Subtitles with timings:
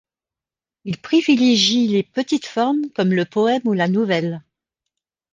[0.83, 4.41] Il privilégie les petites formes, comme le poème ou la nouvelle.